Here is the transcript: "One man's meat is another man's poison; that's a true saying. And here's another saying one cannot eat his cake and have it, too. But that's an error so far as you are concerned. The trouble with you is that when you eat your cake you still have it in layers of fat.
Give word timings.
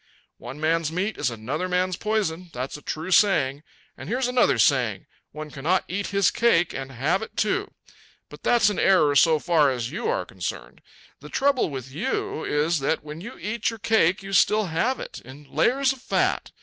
"One 0.39 0.59
man's 0.59 0.91
meat 0.91 1.19
is 1.19 1.29
another 1.29 1.69
man's 1.69 1.95
poison; 1.95 2.49
that's 2.53 2.75
a 2.75 2.81
true 2.81 3.11
saying. 3.11 3.61
And 3.95 4.09
here's 4.09 4.27
another 4.27 4.57
saying 4.57 5.05
one 5.31 5.51
cannot 5.51 5.85
eat 5.87 6.07
his 6.07 6.31
cake 6.31 6.73
and 6.73 6.91
have 6.91 7.21
it, 7.21 7.37
too. 7.37 7.69
But 8.27 8.41
that's 8.41 8.71
an 8.71 8.79
error 8.79 9.15
so 9.15 9.37
far 9.37 9.69
as 9.69 9.91
you 9.91 10.07
are 10.07 10.25
concerned. 10.25 10.81
The 11.19 11.29
trouble 11.29 11.69
with 11.69 11.91
you 11.91 12.43
is 12.43 12.79
that 12.79 13.03
when 13.03 13.21
you 13.21 13.37
eat 13.37 13.69
your 13.69 13.77
cake 13.77 14.23
you 14.23 14.33
still 14.33 14.65
have 14.73 14.99
it 14.99 15.21
in 15.23 15.43
layers 15.43 15.93
of 15.93 16.01
fat. 16.01 16.51